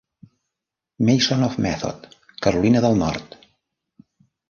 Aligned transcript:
Mason 1.09 1.43
of 1.49 1.59
Method, 1.67 2.09
Carolina 2.47 2.85
del 2.89 3.01
Nord. 3.07 3.41